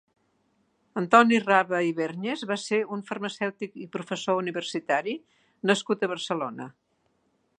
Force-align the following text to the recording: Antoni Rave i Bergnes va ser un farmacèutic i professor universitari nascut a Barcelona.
Antoni 1.01 1.37
Rave 1.43 1.81
i 1.87 1.91
Bergnes 1.99 2.45
va 2.53 2.57
ser 2.63 2.79
un 2.97 3.03
farmacèutic 3.11 3.77
i 3.85 3.87
professor 3.97 4.41
universitari 4.45 5.15
nascut 5.73 6.01
a 6.09 6.13
Barcelona. 6.15 6.71